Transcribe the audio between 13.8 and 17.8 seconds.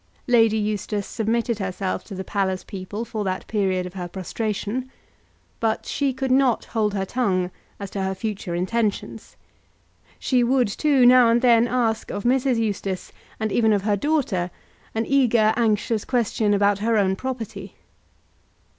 her daughter, an eager, anxious question about her own property.